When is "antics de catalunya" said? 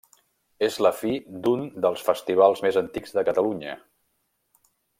2.83-3.77